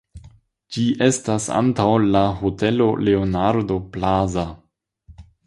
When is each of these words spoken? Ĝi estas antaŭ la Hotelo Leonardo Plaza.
Ĝi 0.77 0.85
estas 1.07 1.45
antaŭ 1.57 1.85
la 2.15 2.23
Hotelo 2.39 2.89
Leonardo 3.09 3.79
Plaza. 3.93 4.49